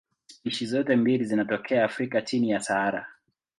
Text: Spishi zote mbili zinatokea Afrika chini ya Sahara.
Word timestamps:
Spishi 0.39 0.65
zote 0.65 0.95
mbili 0.95 1.25
zinatokea 1.25 1.85
Afrika 1.85 2.21
chini 2.21 2.49
ya 2.49 2.59
Sahara. 2.59 3.07